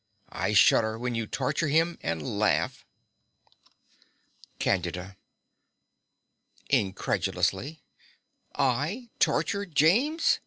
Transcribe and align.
I 0.33 0.53
shudder 0.53 0.97
when 0.97 1.13
you 1.13 1.27
torture 1.27 1.67
him 1.67 1.99
and 2.01 2.25
laugh. 2.39 2.87
CANDIDA 4.57 5.15
(incredulously). 6.71 7.83
I 8.55 9.11
torture 9.19 9.67
James! 9.67 10.39